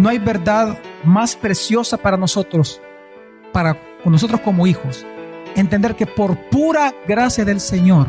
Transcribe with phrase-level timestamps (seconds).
[0.00, 2.80] no hay verdad más preciosa para nosotros,
[3.52, 5.04] para nosotros como hijos,
[5.56, 8.08] entender que por pura gracia del Señor,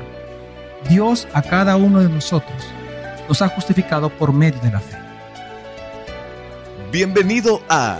[0.87, 2.65] Dios a cada uno de nosotros
[3.27, 4.97] nos ha justificado por medio de la fe.
[6.93, 7.99] Bienvenido a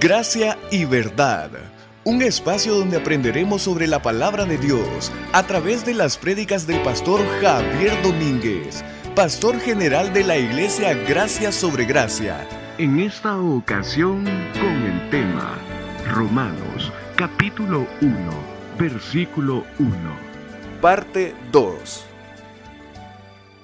[0.00, 1.50] Gracia y Verdad,
[2.04, 6.80] un espacio donde aprenderemos sobre la palabra de Dios a través de las prédicas del
[6.80, 8.82] pastor Javier Domínguez,
[9.14, 12.57] pastor general de la iglesia Gracia sobre Gracia.
[12.78, 15.58] En esta ocasión con el tema
[16.12, 18.16] Romanos capítulo 1,
[18.78, 19.94] versículo 1.
[20.80, 22.04] Parte 2.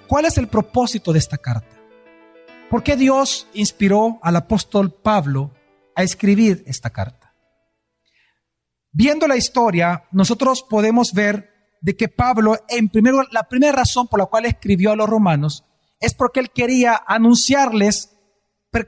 [0.09, 1.77] ¿Cuál es el propósito de esta carta?
[2.69, 5.53] ¿Por qué Dios inspiró al apóstol Pablo
[5.95, 7.37] a escribir esta carta?
[8.91, 11.51] Viendo la historia, nosotros podemos ver
[11.81, 15.09] de que Pablo, en primer lugar, la primera razón por la cual escribió a los
[15.09, 15.65] romanos
[16.01, 18.14] es porque él quería anunciarles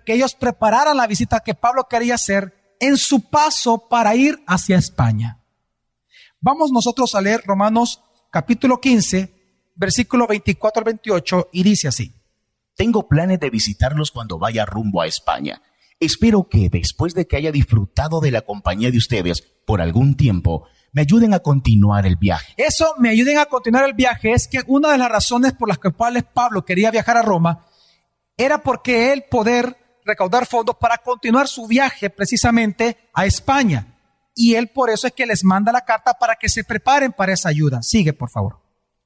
[0.04, 4.76] que ellos prepararan la visita que Pablo quería hacer en su paso para ir hacia
[4.76, 5.38] España.
[6.40, 9.32] Vamos nosotros a leer Romanos capítulo 15,
[9.74, 12.12] versículo 24 al 28, y dice así.
[12.74, 15.62] Tengo planes de visitarlos cuando vaya rumbo a España.
[15.98, 20.66] Espero que después de que haya disfrutado de la compañía de ustedes por algún tiempo,
[20.92, 22.52] me ayuden a continuar el viaje.
[22.56, 25.78] Eso, me ayuden a continuar el viaje, es que una de las razones por las
[25.78, 27.66] cuales Pablo quería viajar a Roma
[28.36, 33.94] era porque él poder recaudar fondos para continuar su viaje precisamente a España.
[34.34, 37.32] Y él por eso es que les manda la carta para que se preparen para
[37.32, 37.82] esa ayuda.
[37.82, 38.60] Sigue, por favor.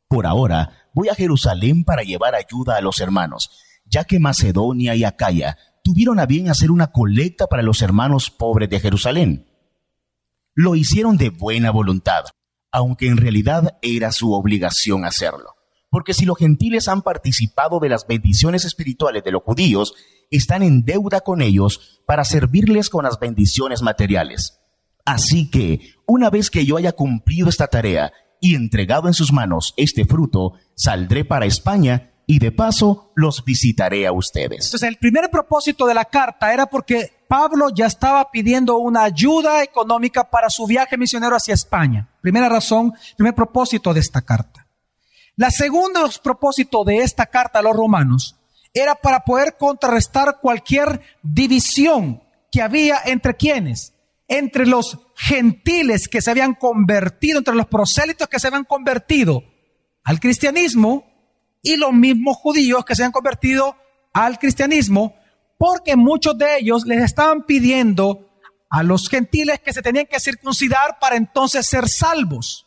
[0.08, 3.50] Por ahora, voy a Jerusalén para llevar ayuda a los hermanos,
[3.84, 8.68] ya que Macedonia y Acaya tuvieron a bien hacer una colecta para los hermanos pobres
[8.68, 9.46] de Jerusalén.
[10.54, 12.24] Lo hicieron de buena voluntad,
[12.72, 15.54] aunque en realidad era su obligación hacerlo.
[15.90, 19.94] Porque si los gentiles han participado de las bendiciones espirituales de los judíos,
[20.30, 24.58] están en deuda con ellos para servirles con las bendiciones materiales.
[25.04, 29.74] Así que, una vez que yo haya cumplido esta tarea y entregado en sus manos
[29.76, 34.66] este fruto, saldré para España y de paso los visitaré a ustedes.
[34.66, 39.64] Entonces, el primer propósito de la carta era porque Pablo ya estaba pidiendo una ayuda
[39.64, 42.08] económica para su viaje misionero hacia España.
[42.20, 44.59] Primera razón, primer propósito de esta carta.
[45.40, 48.36] La segunda propósito de esta carta a los romanos
[48.74, 53.94] era para poder contrarrestar cualquier división que había entre quienes,
[54.28, 59.42] entre los gentiles que se habían convertido, entre los prosélitos que se habían convertido
[60.04, 61.06] al cristianismo
[61.62, 63.76] y los mismos judíos que se habían convertido
[64.12, 65.16] al cristianismo,
[65.56, 68.28] porque muchos de ellos les estaban pidiendo
[68.68, 72.66] a los gentiles que se tenían que circuncidar para entonces ser salvos.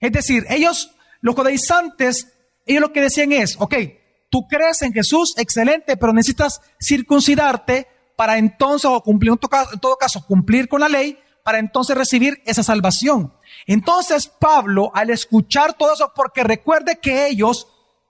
[0.00, 0.92] Es decir, ellos,
[1.26, 2.32] los judaizantes,
[2.64, 3.74] ellos lo que decían es, ok,
[4.30, 10.24] tú crees en Jesús, excelente, pero necesitas circuncidarte para entonces, o cumplir, en todo caso,
[10.24, 13.32] cumplir con la ley, para entonces recibir esa salvación.
[13.66, 17.66] Entonces Pablo, al escuchar todo eso, porque recuerde que ellos,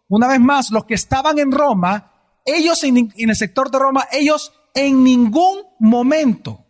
[0.08, 2.12] una vez más, los que estaban en Roma,
[2.44, 6.66] ellos en, en el sector de Roma, ellos en ningún momento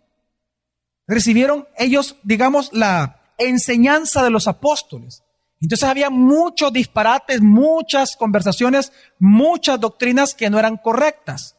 [1.08, 5.22] recibieron ellos, digamos, la enseñanza de los apóstoles.
[5.60, 11.56] Entonces había muchos disparates, muchas conversaciones, muchas doctrinas que no eran correctas.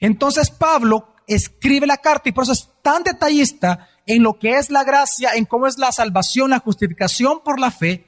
[0.00, 4.70] Entonces Pablo escribe la carta y por eso es tan detallista en lo que es
[4.70, 8.06] la gracia, en cómo es la salvación, la justificación por la fe,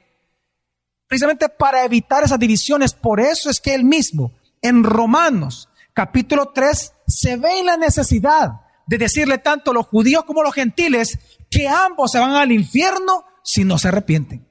[1.07, 2.93] precisamente para evitar esas divisiones.
[2.95, 8.61] Por eso es que él mismo, en Romanos capítulo 3, se ve en la necesidad
[8.87, 11.19] de decirle tanto a los judíos como a los gentiles
[11.51, 14.50] que ambos se van al infierno si no se arrepienten.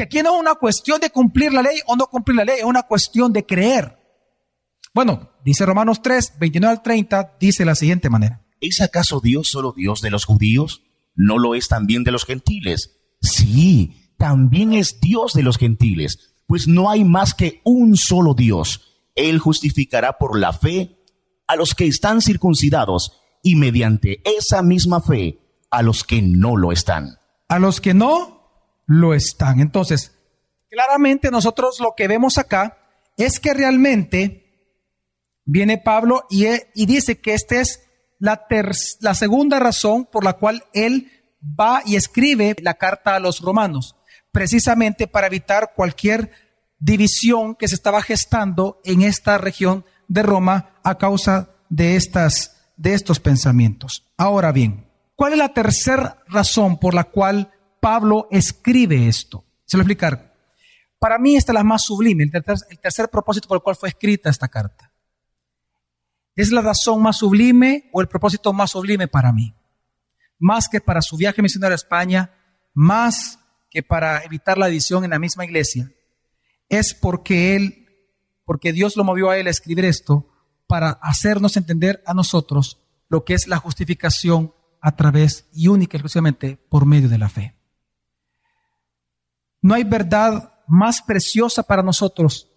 [0.00, 2.60] Que aquí no es una cuestión de cumplir la ley o no cumplir la ley,
[2.60, 3.98] es una cuestión de creer.
[4.94, 8.42] Bueno, dice Romanos 3, 29 al 30, dice la siguiente manera.
[8.62, 10.80] ¿Es acaso Dios solo Dios de los judíos?
[11.14, 12.96] ¿No lo es también de los gentiles?
[13.20, 19.02] Sí, también es Dios de los gentiles, pues no hay más que un solo Dios.
[19.16, 20.96] Él justificará por la fe
[21.46, 25.40] a los que están circuncidados y mediante esa misma fe
[25.70, 27.18] a los que no lo están.
[27.48, 28.39] A los que no
[28.90, 29.60] lo están.
[29.60, 30.10] Entonces,
[30.68, 32.76] claramente nosotros lo que vemos acá
[33.16, 34.74] es que realmente
[35.44, 37.84] viene Pablo y, y dice que esta es
[38.18, 38.48] la,
[39.00, 41.08] la segunda razón por la cual él
[41.40, 43.94] va y escribe la carta a los romanos,
[44.32, 46.32] precisamente para evitar cualquier
[46.80, 52.94] división que se estaba gestando en esta región de Roma a causa de, estas, de
[52.94, 54.04] estos pensamientos.
[54.16, 59.44] Ahora bien, ¿cuál es la tercera razón por la cual Pablo escribe esto?
[59.64, 60.34] Se lo voy a explicar.
[60.98, 64.28] Para mí esta es la más sublime, el tercer propósito por el cual fue escrita
[64.28, 64.90] esta carta
[66.40, 69.54] es la razón más sublime o el propósito más sublime para mí.
[70.38, 72.30] Más que para su viaje misionero a España,
[72.72, 73.38] más
[73.70, 75.90] que para evitar la edición en la misma iglesia,
[76.68, 77.88] es porque él,
[78.44, 80.26] porque Dios lo movió a él a escribir esto
[80.66, 82.78] para hacernos entender a nosotros
[83.08, 87.28] lo que es la justificación a través y única y exclusivamente por medio de la
[87.28, 87.54] fe.
[89.62, 92.48] No hay verdad más preciosa para nosotros,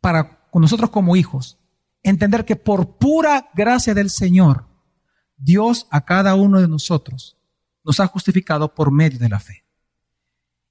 [0.00, 1.58] para nosotros como hijos,
[2.02, 4.66] entender que por pura gracia del Señor,
[5.36, 7.36] Dios a cada uno de nosotros
[7.84, 9.64] nos ha justificado por medio de la fe.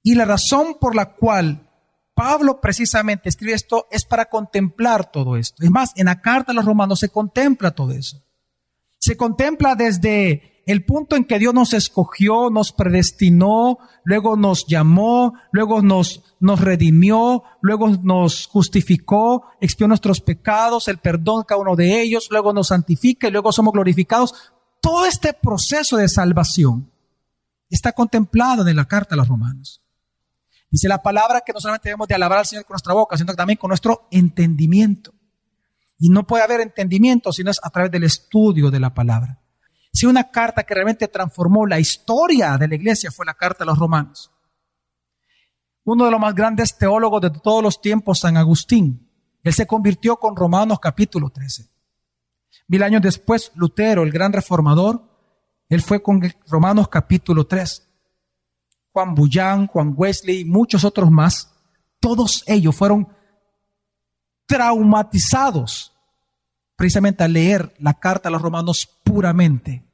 [0.02, 1.70] Y la razón por la cual
[2.14, 5.64] Pablo precisamente escribe esto es para contemplar todo esto.
[5.64, 8.22] Es más, en la carta a los romanos se contempla todo eso.
[9.04, 15.34] Se contempla desde el punto en que Dios nos escogió, nos predestinó, luego nos llamó,
[15.52, 22.00] luego nos, nos redimió, luego nos justificó, expió nuestros pecados, el perdón cada uno de
[22.00, 24.32] ellos, luego nos santifica y luego somos glorificados.
[24.80, 26.90] Todo este proceso de salvación
[27.68, 29.82] está contemplado en la carta a los romanos.
[30.70, 33.34] Dice la palabra que no solamente debemos de alabar al Señor con nuestra boca, sino
[33.34, 35.12] también con nuestro entendimiento.
[35.98, 39.40] Y no puede haber entendimiento si no es a través del estudio de la palabra.
[39.92, 43.66] Si una carta que realmente transformó la historia de la iglesia fue la carta a
[43.66, 44.30] los romanos.
[45.84, 49.08] Uno de los más grandes teólogos de todos los tiempos, San Agustín,
[49.42, 51.68] él se convirtió con Romanos capítulo 13.
[52.68, 55.02] Mil años después, Lutero, el gran reformador,
[55.68, 57.86] él fue con Romanos capítulo 3.
[58.92, 61.52] Juan Bullán, Juan Wesley muchos otros más,
[62.00, 63.08] todos ellos fueron
[64.46, 65.92] traumatizados
[66.76, 69.84] precisamente al leer la carta a los romanos puramente,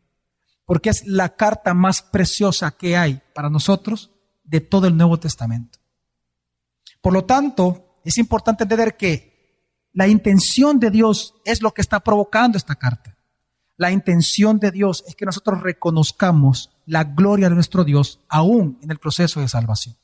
[0.65, 4.11] porque es la carta más preciosa que hay para nosotros
[4.45, 5.79] de todo el Nuevo Testamento.
[7.01, 9.31] Por lo tanto, es importante entender que
[9.93, 13.17] la intención de Dios es lo que está provocando esta carta.
[13.77, 18.91] La intención de Dios es que nosotros reconozcamos la gloria de nuestro Dios aún en
[18.91, 19.97] el proceso de salvación.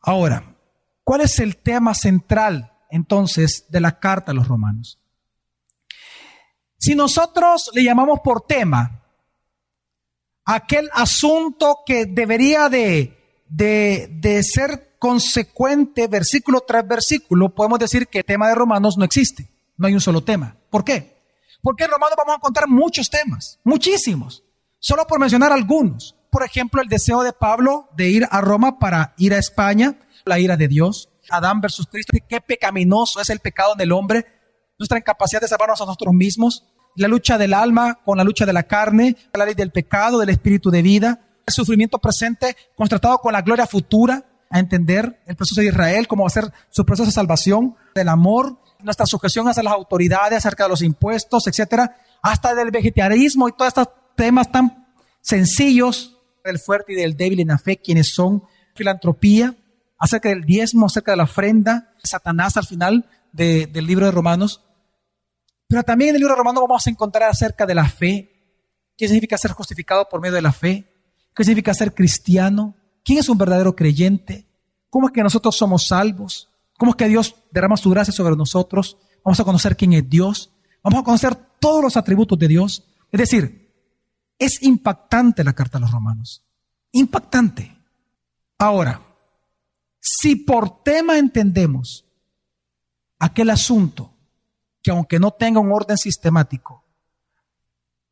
[0.00, 0.54] Ahora,
[1.02, 4.98] ¿cuál es el tema central entonces de la carta a los romanos?
[6.78, 9.02] Si nosotros le llamamos por tema
[10.44, 13.18] aquel asunto que debería de,
[13.48, 19.48] de, ser consecuente versículo tras versículo, podemos decir que el tema de Romanos no existe.
[19.76, 20.56] No hay un solo tema.
[20.70, 21.18] ¿Por qué?
[21.62, 24.42] Porque en Romanos vamos a encontrar muchos temas, muchísimos.
[24.78, 26.14] Solo por mencionar algunos.
[26.30, 30.38] Por ejemplo, el deseo de Pablo de ir a Roma para ir a España, la
[30.38, 34.26] ira de Dios, Adán versus Cristo, qué pecaminoso es el pecado en el hombre,
[34.78, 36.64] nuestra incapacidad de salvarnos a nosotros mismos,
[36.96, 40.30] la lucha del alma con la lucha de la carne, la ley del pecado, del
[40.30, 45.60] espíritu de vida, el sufrimiento presente contrastado con la gloria futura, a entender el proceso
[45.60, 49.62] de Israel, cómo va a ser su proceso de salvación, del amor, nuestra sujeción hacia
[49.62, 54.86] las autoridades, acerca de los impuestos, etcétera, hasta del vegetarianismo y todos estos temas tan
[55.20, 58.42] sencillos del fuerte y del débil en la fe, quienes son
[58.74, 59.54] filantropía,
[59.98, 64.62] acerca del diezmo, acerca de la ofrenda, Satanás al final del libro de Romanos.
[65.66, 68.32] Pero también en el libro de Romanos vamos a encontrar acerca de la fe.
[68.96, 70.90] ¿Qué significa ser justificado por medio de la fe?
[71.34, 72.74] ¿Qué significa ser cristiano?
[73.04, 74.46] ¿Quién es un verdadero creyente?
[74.90, 76.48] ¿Cómo es que nosotros somos salvos?
[76.78, 78.96] ¿Cómo es que Dios derrama su gracia sobre nosotros?
[79.24, 80.50] Vamos a conocer quién es Dios.
[80.82, 82.84] Vamos a conocer todos los atributos de Dios.
[83.10, 83.68] Es decir,
[84.38, 86.42] es impactante la carta a los romanos.
[86.92, 87.76] Impactante.
[88.58, 89.02] Ahora,
[90.00, 92.04] si por tema entendemos
[93.18, 94.14] aquel asunto
[94.82, 96.84] que aunque no tenga un orden sistemático,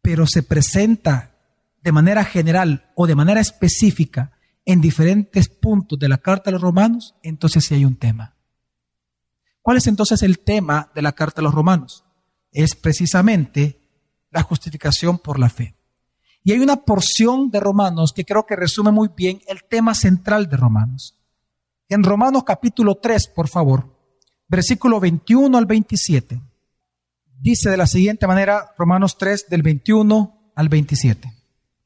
[0.03, 1.37] pero se presenta
[1.83, 4.33] de manera general o de manera específica
[4.65, 8.35] en diferentes puntos de la carta a los romanos, entonces sí hay un tema.
[9.63, 12.05] ¿Cuál es entonces el tema de la carta a los romanos?
[12.53, 13.81] Es precisamente
[14.31, 15.77] la justificación por la fe.
[16.43, 20.49] Y hay una porción de Romanos que creo que resume muy bien el tema central
[20.49, 21.17] de Romanos.
[21.89, 23.97] En Romanos capítulo 3, por favor,
[24.49, 26.41] versículo 21 al 27.
[27.39, 31.33] Dice de la siguiente manera Romanos 3 del 21 al 27.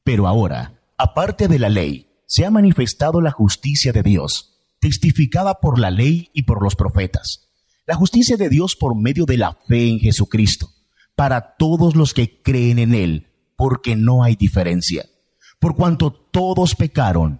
[0.03, 5.77] Pero ahora, aparte de la ley, se ha manifestado la justicia de Dios, testificada por
[5.77, 7.51] la ley y por los profetas.
[7.85, 10.67] La justicia de Dios por medio de la fe en Jesucristo,
[11.15, 15.05] para todos los que creen en Él, porque no hay diferencia.
[15.59, 17.39] Por cuanto todos pecaron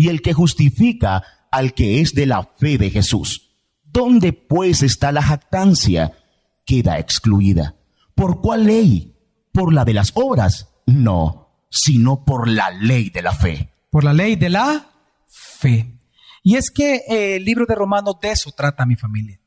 [0.00, 3.50] y el que justifica al que es de la fe de Jesús.
[3.84, 6.16] ¿Dónde pues está la jactancia?
[6.64, 7.76] Queda excluida.
[8.14, 9.14] ¿Por cuál ley?
[9.52, 10.70] ¿Por la de las obras?
[10.86, 13.74] No, sino por la ley de la fe.
[13.90, 14.90] Por la ley de la
[15.28, 16.00] fe.
[16.42, 19.38] Y es que eh, el libro de Romanos de eso trata mi familia.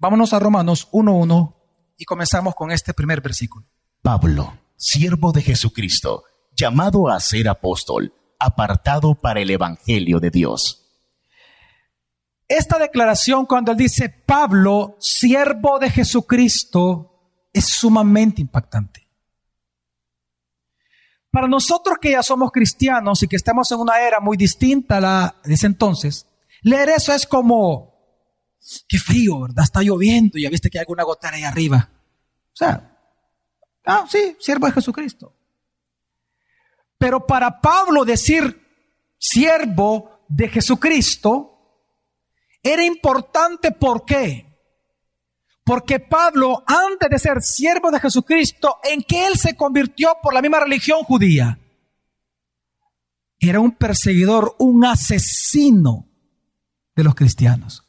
[0.00, 1.54] Vámonos a Romanos 1.1
[1.98, 3.64] y comenzamos con este primer versículo.
[4.02, 8.12] Pablo, siervo de Jesucristo, llamado a ser apóstol,
[8.44, 10.84] apartado para el Evangelio de Dios.
[12.48, 17.14] Esta declaración cuando él dice Pablo, siervo de Jesucristo,
[17.52, 19.08] es sumamente impactante.
[21.30, 25.00] Para nosotros que ya somos cristianos y que estamos en una era muy distinta a
[25.00, 26.26] la de ese entonces,
[26.62, 27.92] leer eso es como,
[28.86, 29.64] qué frío, ¿verdad?
[29.64, 31.88] Está lloviendo, ya viste que hay alguna gotera ahí arriba.
[32.52, 32.98] O sea,
[33.84, 35.34] ah, sí, siervo de Jesucristo.
[37.04, 38.66] Pero para Pablo decir
[39.18, 41.52] siervo de Jesucristo
[42.62, 44.46] era importante, ¿por qué?
[45.64, 50.40] Porque Pablo, antes de ser siervo de Jesucristo, en que él se convirtió por la
[50.40, 51.58] misma religión judía,
[53.38, 56.08] era un perseguidor, un asesino
[56.96, 57.86] de los cristianos.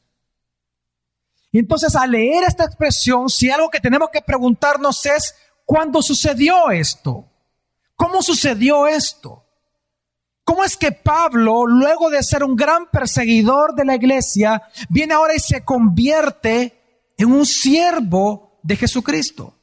[1.53, 6.69] Y entonces al leer esta expresión, si algo que tenemos que preguntarnos es, ¿cuándo sucedió
[6.69, 7.31] esto?
[7.95, 9.43] ¿Cómo sucedió esto?
[10.43, 15.35] ¿Cómo es que Pablo, luego de ser un gran perseguidor de la iglesia, viene ahora
[15.35, 16.85] y se convierte
[17.17, 19.53] en un siervo de Jesucristo.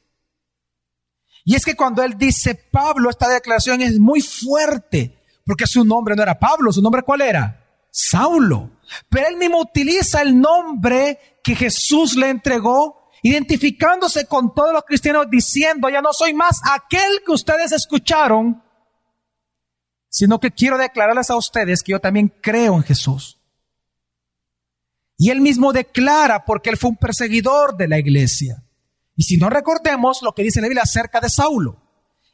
[1.45, 6.15] Y es que cuando él dice Pablo, esta declaración es muy fuerte, porque su nombre
[6.15, 7.67] no era Pablo, su nombre cuál era?
[7.91, 8.71] Saulo.
[9.09, 15.31] Pero él mismo utiliza el nombre que Jesús le entregó, identificándose con todos los cristianos,
[15.31, 18.63] diciendo, ya no soy más aquel que ustedes escucharon,
[20.09, 23.39] sino que quiero declararles a ustedes que yo también creo en Jesús.
[25.17, 28.65] Y él mismo declara porque él fue un perseguidor de la iglesia.
[29.15, 31.81] Y si no recordemos lo que dice la Biblia acerca de Saulo.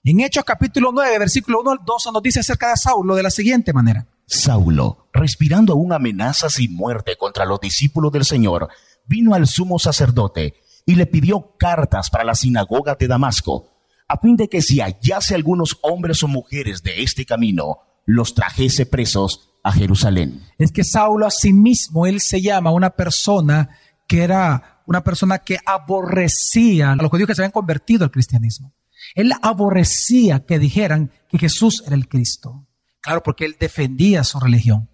[0.04, 3.30] En Hechos capítulo 9, versículo 1 al 2 nos dice acerca de Saulo de la
[3.30, 4.06] siguiente manera.
[4.24, 8.68] Saulo, respirando aún amenazas y muerte contra los discípulos del Señor,
[9.04, 10.54] vino al sumo sacerdote
[10.88, 13.68] y le pidió cartas para la sinagoga de Damasco,
[14.08, 18.86] a fin de que si hallase algunos hombres o mujeres de este camino, los trajese
[18.86, 20.42] presos a Jerusalén.
[20.56, 23.68] Es que Saulo a sí mismo, él se llama una persona
[24.06, 28.72] que era una persona que aborrecía a los judíos que se habían convertido al cristianismo.
[29.14, 32.66] Él aborrecía que dijeran que Jesús era el Cristo.
[33.02, 34.88] Claro, porque él defendía su religión.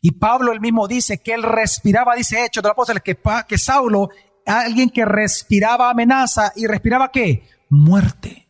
[0.00, 3.58] Y Pablo él mismo dice que él respiraba, dice Hechos de los Apóstoles, que, que
[3.58, 4.10] Saulo,
[4.48, 7.46] alguien que respiraba amenaza y respiraba qué?
[7.68, 8.48] Muerte.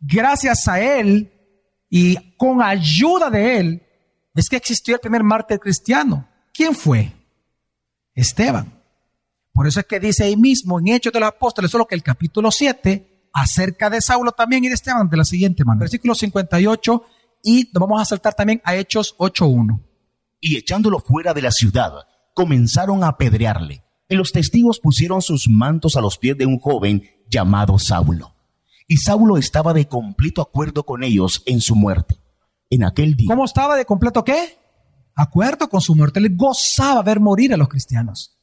[0.00, 1.32] Gracias a él
[1.88, 3.82] y con ayuda de él,
[4.34, 6.28] es que existió el primer mártir cristiano.
[6.52, 7.12] ¿Quién fue?
[8.14, 8.72] Esteban.
[9.52, 12.02] Por eso es que dice ahí mismo en Hechos de los Apóstoles, solo que el
[12.02, 15.84] capítulo 7, acerca de Saulo también y de Esteban, de la siguiente manera.
[15.84, 17.06] Versículo 58
[17.42, 19.80] y nos vamos a saltar también a Hechos 8.1.
[20.40, 21.92] Y echándolo fuera de la ciudad,
[22.34, 23.84] comenzaron a apedrearle.
[24.08, 28.34] Y los testigos pusieron sus mantos a los pies de un joven llamado Saulo.
[28.86, 32.16] Y Saulo estaba de completo acuerdo con ellos en su muerte
[32.70, 33.26] en aquel día.
[33.28, 34.58] ¿Cómo estaba de completo qué?
[35.14, 36.20] Acuerdo con su muerte.
[36.20, 38.36] Él gozaba ver morir a los cristianos.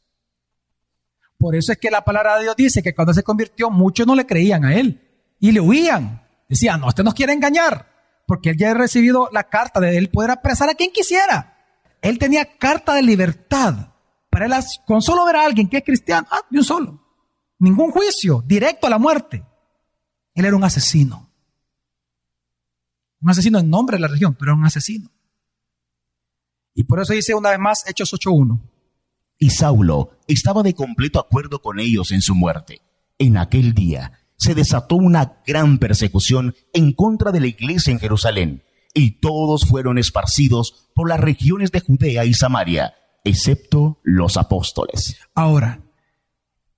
[1.37, 4.15] Por eso es que la palabra de Dios dice que cuando se convirtió, muchos no
[4.15, 5.01] le creían a él
[5.39, 6.21] y le huían.
[6.47, 7.87] Decían, no, usted nos quiere engañar,
[8.25, 11.57] porque él ya ha recibido la carta de él poder apresar a quien quisiera.
[12.01, 13.92] Él tenía carta de libertad.
[14.33, 14.53] Para él,
[14.85, 16.99] con solo ver a alguien que es cristiano, ah, de un solo.
[17.59, 19.45] Ningún juicio, directo a la muerte.
[20.33, 21.29] Él era un asesino.
[23.21, 25.09] Un asesino en nombre de la región, pero era un asesino.
[26.73, 28.59] Y por eso dice una vez más Hechos 8.1.
[29.37, 32.81] Y Saulo estaba de completo acuerdo con ellos en su muerte.
[33.19, 38.63] En aquel día se desató una gran persecución en contra de la iglesia en Jerusalén,
[38.93, 45.17] y todos fueron esparcidos por las regiones de Judea y Samaria, excepto los apóstoles.
[45.33, 45.79] Ahora,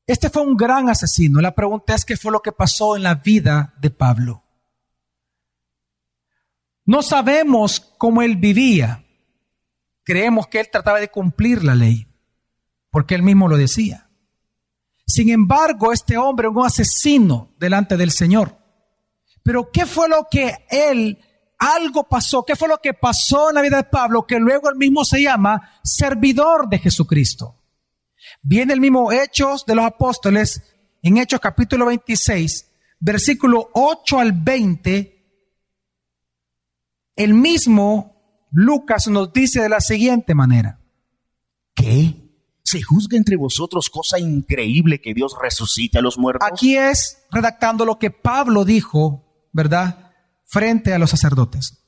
[0.08, 1.42] este fue un gran asesino.
[1.42, 4.44] La pregunta es qué fue lo que pasó en la vida de Pablo.
[6.86, 9.04] No sabemos cómo él vivía.
[10.04, 12.08] Creemos que él trataba de cumplir la ley,
[12.92, 14.08] porque él mismo lo decía.
[15.08, 18.58] Sin embargo, este hombre un asesino delante del Señor.
[19.42, 21.20] Pero ¿qué fue lo que él,
[21.58, 22.44] algo pasó?
[22.44, 25.22] ¿Qué fue lo que pasó en la vida de Pablo que luego él mismo se
[25.22, 27.62] llama servidor de Jesucristo?
[28.42, 30.62] Viene el mismo Hechos de los Apóstoles,
[31.02, 35.16] en Hechos capítulo 26, versículo 8 al 20,
[37.16, 40.80] el mismo Lucas nos dice de la siguiente manera.
[41.74, 42.26] ¿Qué?
[42.64, 46.50] ¿Se juzga entre vosotros cosa increíble que Dios resucite a los muertos?
[46.52, 50.05] Aquí es redactando lo que Pablo dijo, ¿verdad?
[50.46, 51.86] Frente a los sacerdotes.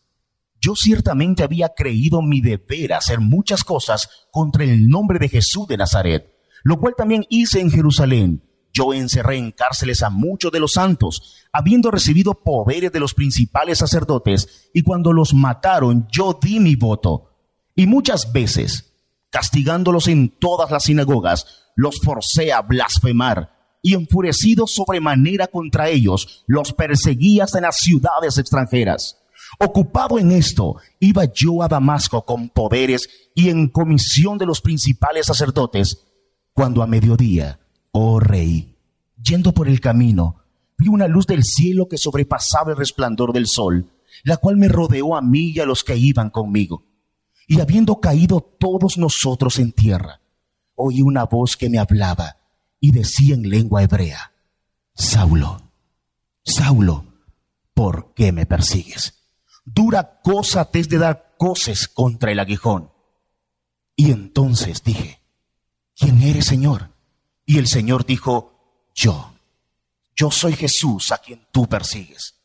[0.59, 5.77] Yo ciertamente había creído mi deber hacer muchas cosas contra el nombre de Jesús de
[5.77, 6.33] Nazaret,
[6.63, 8.43] lo cual también hice en Jerusalén.
[8.73, 13.77] Yo encerré en cárceles a muchos de los santos, habiendo recibido poderes de los principales
[13.77, 17.31] sacerdotes, y cuando los mataron yo di mi voto.
[17.75, 18.93] Y muchas veces,
[19.29, 21.45] castigándolos en todas las sinagogas,
[21.75, 23.56] los forcé a blasfemar,
[23.87, 29.17] y enfurecido sobremanera contra ellos, los perseguí hasta en las ciudades extranjeras.
[29.59, 35.27] Ocupado en esto, iba yo a Damasco con poderes y en comisión de los principales
[35.27, 36.03] sacerdotes,
[36.51, 37.61] cuando a mediodía,
[37.93, 38.75] oh rey,
[39.23, 40.41] yendo por el camino,
[40.77, 43.89] vi una luz del cielo que sobrepasaba el resplandor del sol,
[44.25, 46.83] la cual me rodeó a mí y a los que iban conmigo.
[47.47, 50.19] Y habiendo caído todos nosotros en tierra,
[50.75, 52.35] oí una voz que me hablaba
[52.79, 54.31] y decía en lengua hebrea,
[54.93, 55.61] Saulo,
[56.43, 57.05] Saulo,
[57.73, 59.13] ¿por qué me persigues?
[59.65, 62.91] Dura cosa te es de dar coces contra el aguijón.
[63.95, 65.19] Y entonces dije,
[65.95, 66.89] ¿quién eres, Señor?
[67.45, 69.33] Y el Señor dijo, yo,
[70.15, 72.35] yo soy Jesús a quien tú persigues.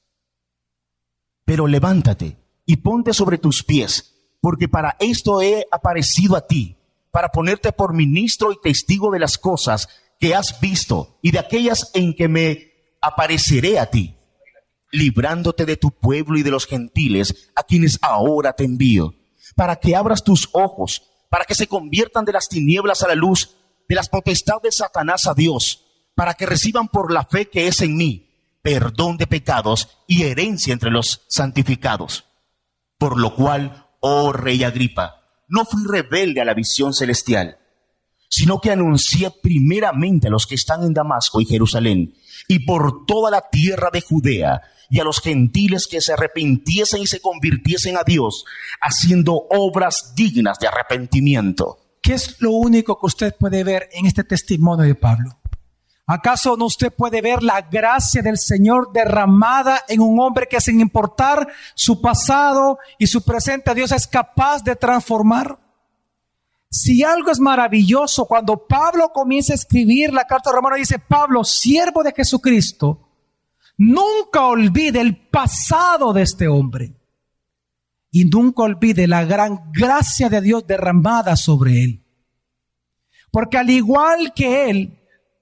[1.45, 2.37] Pero levántate
[2.67, 6.77] y ponte sobre tus pies, porque para esto he aparecido a ti,
[7.11, 9.89] para ponerte por ministro y testigo de las cosas
[10.23, 14.15] que has visto y de aquellas en que me apareceré a ti,
[14.93, 19.17] librándote de tu pueblo y de los gentiles a quienes ahora te envío,
[19.57, 23.57] para que abras tus ojos, para que se conviertan de las tinieblas a la luz,
[23.89, 27.81] de las potestades de Satanás a Dios, para que reciban por la fe que es
[27.81, 28.29] en mí
[28.63, 32.27] perdón de pecados y herencia entre los santificados.
[32.97, 37.59] Por lo cual, oh rey Agripa, no fui rebelde a la visión celestial,
[38.33, 42.15] sino que anuncié primeramente a los que están en Damasco y Jerusalén,
[42.49, 47.07] y por toda la tierra de Judea, y a los gentiles que se arrepintiesen y
[47.07, 48.47] se convirtiesen a Dios,
[48.81, 51.77] haciendo obras dignas de arrepentimiento.
[52.01, 55.39] ¿Qué es lo único que usted puede ver en este testimonio de Pablo?
[56.07, 60.81] ¿Acaso no usted puede ver la gracia del Señor derramada en un hombre que sin
[60.81, 65.59] importar su pasado y su presente Dios es capaz de transformar?
[66.75, 72.03] Si algo es maravilloso, cuando Pablo comienza a escribir la carta romana, dice, Pablo, siervo
[72.03, 73.11] de Jesucristo,
[73.77, 76.95] nunca olvide el pasado de este hombre
[78.11, 82.03] y nunca olvide la gran gracia de Dios derramada sobre él.
[83.31, 84.99] Porque al igual que él,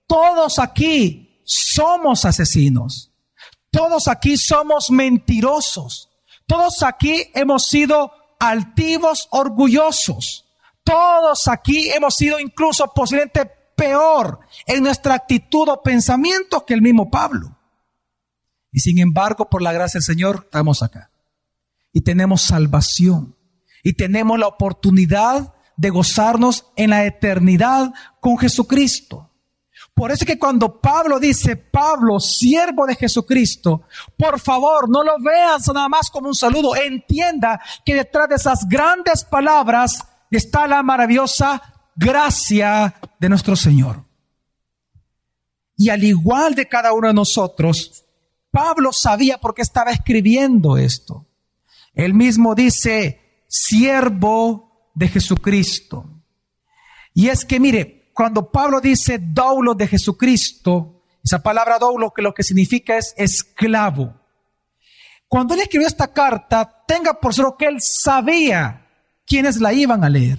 [0.08, 3.12] todos aquí somos asesinos.
[3.70, 6.10] Todos aquí somos mentirosos.
[6.48, 10.49] Todos aquí hemos sido altivos, orgullosos.
[10.84, 17.10] Todos aquí hemos sido incluso posiblemente peor en nuestra actitud o pensamiento que el mismo
[17.10, 17.56] Pablo.
[18.72, 21.10] Y sin embargo, por la gracia del Señor, estamos acá.
[21.92, 23.34] Y tenemos salvación.
[23.82, 29.30] Y tenemos la oportunidad de gozarnos en la eternidad con Jesucristo.
[29.94, 33.82] Por eso es que cuando Pablo dice, Pablo, siervo de Jesucristo,
[34.16, 36.76] por favor, no lo veas nada más como un saludo.
[36.76, 40.04] Entienda que detrás de esas grandes palabras
[40.36, 41.62] está la maravillosa
[41.96, 44.04] gracia de nuestro Señor.
[45.76, 48.04] Y al igual de cada uno de nosotros,
[48.50, 51.26] Pablo sabía por qué estaba escribiendo esto.
[51.94, 56.04] Él mismo dice, siervo de Jesucristo.
[57.14, 62.34] Y es que, mire, cuando Pablo dice doulo de Jesucristo, esa palabra doulo que lo
[62.34, 64.14] que significa es esclavo.
[65.28, 68.89] Cuando él escribió esta carta, tenga por seguro que él sabía
[69.30, 70.38] quiénes la iban a leer.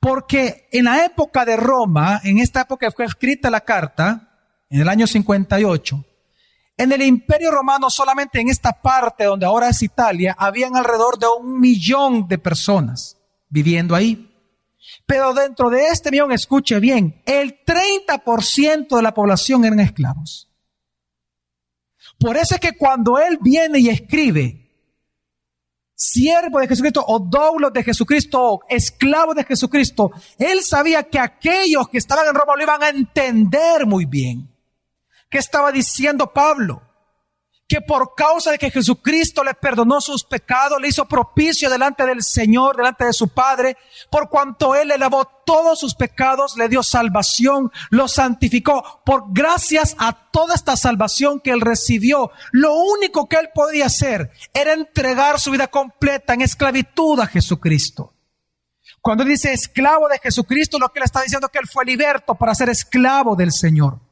[0.00, 4.88] Porque en la época de Roma, en esta época fue escrita la carta, en el
[4.88, 6.04] año 58,
[6.78, 11.26] en el imperio romano solamente en esta parte donde ahora es Italia, habían alrededor de
[11.40, 13.16] un millón de personas
[13.48, 14.32] viviendo ahí.
[15.06, 20.48] Pero dentro de este millón, escuche bien, el 30% de la población eran esclavos.
[22.18, 24.65] Por eso es que cuando él viene y escribe,
[25.96, 31.88] siervo de Jesucristo o doblo de Jesucristo o esclavo de Jesucristo, él sabía que aquellos
[31.88, 34.48] que estaban en Roma lo iban a entender muy bien.
[35.28, 36.82] ¿Qué estaba diciendo Pablo?
[37.68, 42.22] Que por causa de que Jesucristo le perdonó sus pecados, le hizo propicio delante del
[42.22, 43.76] Señor, delante de su Padre,
[44.08, 49.02] por cuanto Él le lavó todos sus pecados, le dio salvación, lo santificó.
[49.04, 54.30] Por gracias a toda esta salvación que Él recibió, lo único que Él podía hacer
[54.54, 58.12] era entregar su vida completa en esclavitud a Jesucristo.
[59.00, 62.36] Cuando dice esclavo de Jesucristo, lo que Él está diciendo es que Él fue liberto
[62.36, 64.05] para ser esclavo del Señor.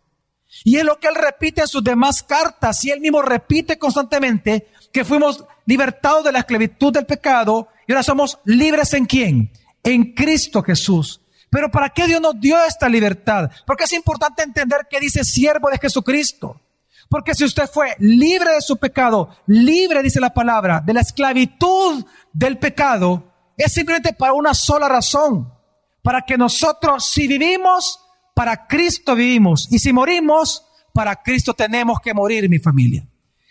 [0.65, 4.67] Y es lo que él repite en sus demás cartas y él mismo repite constantemente
[4.91, 9.53] que fuimos libertados de la esclavitud del pecado y ahora somos libres en quién?
[9.83, 11.21] En Cristo Jesús.
[11.51, 13.51] Pero ¿para qué Dios nos dio esta libertad?
[13.67, 16.61] Porque es importante entender que dice siervo de Jesucristo.
[17.09, 22.05] Porque si usted fue libre de su pecado, libre, dice la palabra, de la esclavitud
[22.33, 25.53] del pecado, es simplemente para una sola razón.
[26.03, 28.01] Para que nosotros, si vivimos,
[28.35, 29.69] para Cristo vivimos.
[29.71, 33.07] Y si morimos, para Cristo tenemos que morir, mi familia.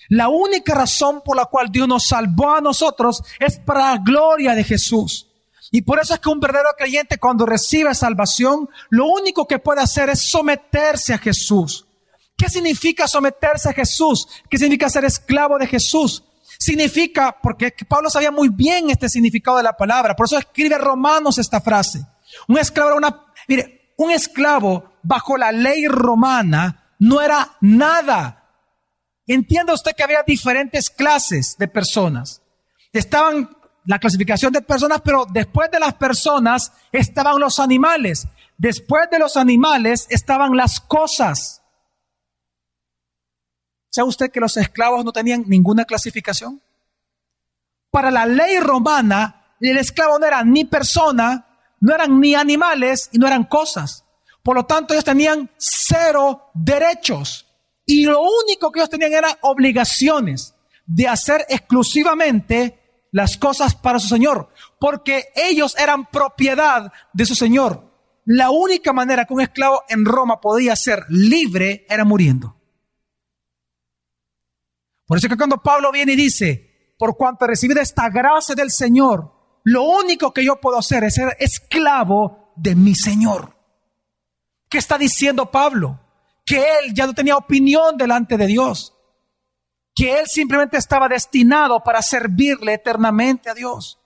[0.09, 4.53] La única razón por la cual Dios nos salvó a nosotros es para la gloria
[4.53, 5.29] de Jesús.
[5.71, 9.81] Y por eso es que un verdadero creyente cuando recibe salvación, lo único que puede
[9.81, 11.87] hacer es someterse a Jesús.
[12.37, 14.27] ¿Qué significa someterse a Jesús?
[14.49, 16.23] ¿Qué significa ser esclavo de Jesús?
[16.59, 21.37] Significa, porque Pablo sabía muy bien este significado de la palabra, por eso escribe Romanos
[21.37, 22.05] esta frase.
[22.47, 28.43] Un esclavo era una, mire, un esclavo bajo la ley romana no era nada.
[29.27, 32.41] Entienda usted que había diferentes clases de personas.
[32.91, 33.49] Estaban
[33.85, 38.27] la clasificación de personas, pero después de las personas estaban los animales.
[38.57, 41.61] Después de los animales estaban las cosas.
[43.89, 46.61] ¿Sabe usted que los esclavos no tenían ninguna clasificación?
[47.91, 51.52] Para la ley romana, el esclavo no era ni persona,
[51.83, 54.05] no eran ni animales y no eran cosas.
[54.41, 57.45] Por lo tanto, ellos tenían cero derechos.
[57.85, 64.07] Y lo único que ellos tenían eran obligaciones de hacer exclusivamente las cosas para su
[64.07, 64.47] Señor.
[64.79, 67.91] Porque ellos eran propiedad de su Señor.
[68.23, 72.55] La única manera que un esclavo en Roma podía ser libre era muriendo.
[75.05, 79.32] Por eso que cuando Pablo viene y dice, por cuanto recibí esta gracia del Señor,
[79.63, 83.55] lo único que yo puedo hacer es ser esclavo de mi Señor.
[84.69, 85.99] ¿Qué está diciendo Pablo?
[86.45, 88.93] Que él ya no tenía opinión delante de Dios.
[89.95, 93.99] Que él simplemente estaba destinado para servirle eternamente a Dios.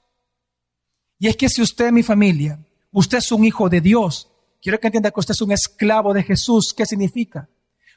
[1.19, 2.59] Y es que si usted, mi familia,
[2.91, 4.29] usted es un hijo de Dios,
[4.61, 6.73] quiero que entienda que usted es un esclavo de Jesús.
[6.75, 7.49] ¿Qué significa?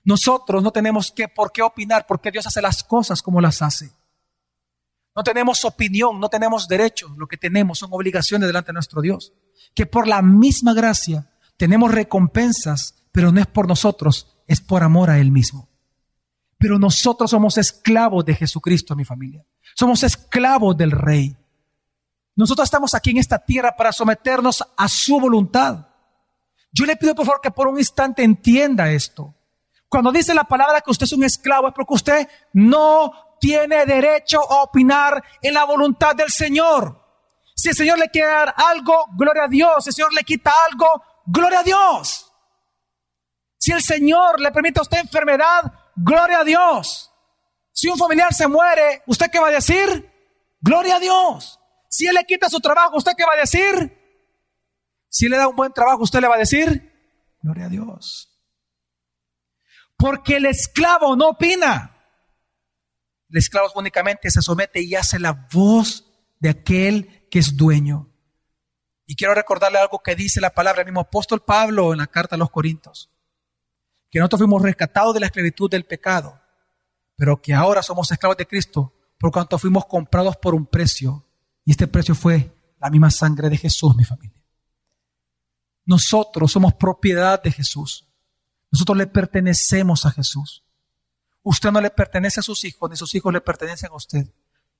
[0.04, 3.90] Nosotros no tenemos que, por qué opinar, porque Dios hace las cosas como las hace.
[5.20, 9.34] No tenemos opinión, no tenemos derechos, lo que tenemos son obligaciones delante de nuestro Dios.
[9.74, 15.10] Que por la misma gracia tenemos recompensas, pero no es por nosotros, es por amor
[15.10, 15.68] a Él mismo.
[16.56, 19.44] Pero nosotros somos esclavos de Jesucristo, mi familia.
[19.74, 21.36] Somos esclavos del Rey.
[22.34, 25.86] Nosotros estamos aquí en esta tierra para someternos a su voluntad.
[26.72, 29.34] Yo le pido por favor que por un instante entienda esto.
[29.86, 34.40] Cuando dice la palabra que usted es un esclavo es porque usted no tiene derecho
[34.40, 37.00] a opinar en la voluntad del Señor.
[37.56, 39.82] Si el Señor le quiere dar algo, gloria a Dios.
[39.82, 42.30] Si el Señor le quita algo, gloria a Dios.
[43.58, 47.10] Si el Señor le permite a usted enfermedad, gloria a Dios.
[47.72, 50.10] Si un familiar se muere, ¿usted qué va a decir?
[50.60, 51.58] Gloria a Dios.
[51.88, 53.98] Si Él le quita su trabajo, ¿usted qué va a decir?
[55.08, 56.90] Si le da un buen trabajo, ¿usted le va a decir?
[57.42, 58.30] Gloria a Dios.
[59.96, 61.96] Porque el esclavo no opina.
[63.30, 66.04] El esclavo únicamente se somete y hace la voz
[66.40, 68.08] de aquel que es dueño.
[69.06, 72.34] Y quiero recordarle algo que dice la palabra del mismo apóstol Pablo en la carta
[72.34, 73.08] a los Corintios.
[74.10, 76.40] Que nosotros fuimos rescatados de la esclavitud del pecado,
[77.16, 81.24] pero que ahora somos esclavos de Cristo por cuanto fuimos comprados por un precio.
[81.64, 84.40] Y este precio fue la misma sangre de Jesús, mi familia.
[85.84, 88.06] Nosotros somos propiedad de Jesús.
[88.72, 90.62] Nosotros le pertenecemos a Jesús.
[91.42, 94.26] Usted no le pertenece a sus hijos, ni sus hijos le pertenecen a usted.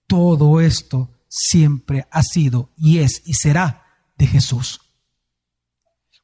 [0.07, 4.81] Todo esto siempre ha sido y es y será de Jesús.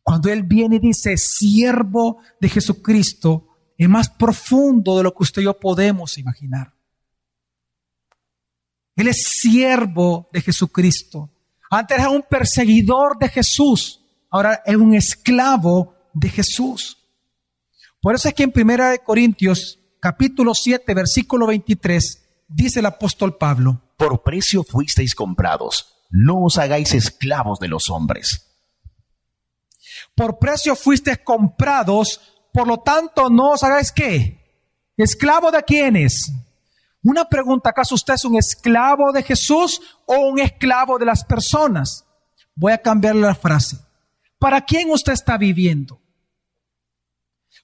[0.03, 5.43] Cuando Él viene y dice, siervo de Jesucristo, es más profundo de lo que usted
[5.43, 6.73] y yo podemos imaginar.
[8.95, 11.31] Él es siervo de Jesucristo.
[11.71, 16.99] Antes era un perseguidor de Jesús, ahora es un esclavo de Jesús.
[18.01, 23.37] Por eso es que en Primera de Corintios capítulo 7, versículo 23, dice el apóstol
[23.39, 28.47] Pablo, Por precio fuisteis comprados, no os hagáis esclavos de los hombres.
[30.15, 32.21] Por precio fuisteis comprados,
[32.53, 34.39] por lo tanto no os hagáis qué?
[34.97, 36.31] Esclavo de quienes?
[37.03, 42.05] Una pregunta, ¿acaso usted es un esclavo de Jesús o un esclavo de las personas?
[42.55, 43.77] Voy a cambiarle la frase.
[44.39, 46.01] ¿Para quién usted está viviendo?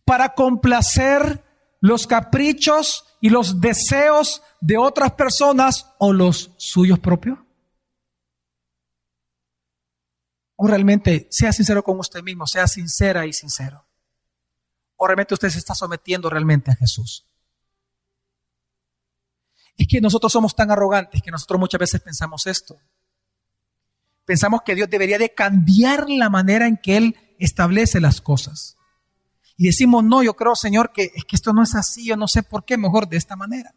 [0.04, 1.51] ¿Para complacer
[1.82, 7.40] los caprichos y los deseos de otras personas o los suyos propios?
[10.54, 13.84] O realmente sea sincero con usted mismo, sea sincera y sincero.
[14.96, 17.26] O realmente usted se está sometiendo realmente a Jesús.
[19.76, 22.78] Es que nosotros somos tan arrogantes que nosotros muchas veces pensamos esto.
[24.24, 28.76] Pensamos que Dios debería de cambiar la manera en que Él establece las cosas.
[29.56, 32.28] Y decimos, no, yo creo, Señor, que, es que esto no es así, yo no
[32.28, 33.74] sé por qué, mejor de esta manera.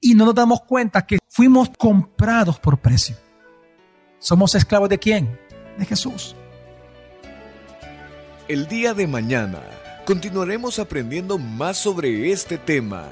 [0.00, 3.16] Y no nos damos cuenta que fuimos comprados por precio.
[4.18, 5.38] ¿Somos esclavos de quién?
[5.78, 6.36] De Jesús.
[8.46, 9.62] El día de mañana
[10.04, 13.08] continuaremos aprendiendo más sobre este tema.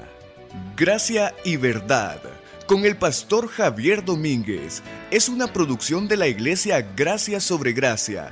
[0.75, 2.19] Gracia y verdad
[2.67, 4.83] con el pastor Javier Domínguez.
[5.09, 8.31] Es una producción de la iglesia Gracia sobre Gracia.